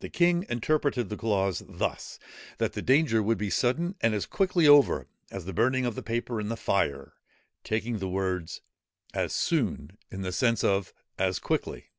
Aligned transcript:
The 0.00 0.08
king 0.08 0.46
interpreted 0.48 1.10
the 1.10 1.18
clause 1.18 1.62
thus, 1.68 2.18
that 2.56 2.72
the 2.72 2.80
danger 2.80 3.22
would 3.22 3.36
be 3.36 3.50
sudden 3.50 3.94
and 4.00 4.14
as 4.14 4.24
quickly 4.24 4.66
over 4.66 5.06
as 5.30 5.44
the 5.44 5.52
burning 5.52 5.84
of 5.84 5.94
the 5.94 6.02
paper 6.02 6.40
in 6.40 6.48
the 6.48 6.56
fire, 6.56 7.12
taking 7.62 7.98
the 7.98 8.08
words 8.08 8.62
as 9.12 9.34
soon 9.34 9.98
in 10.10 10.22
the 10.22 10.32
sense 10.32 10.64
of 10.64 10.94
as 11.18 11.38
quickly. 11.38 11.90